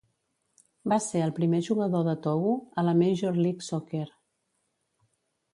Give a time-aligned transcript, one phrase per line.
[0.93, 4.07] Va ser el primer jugador de Togo a la Major League Soccer.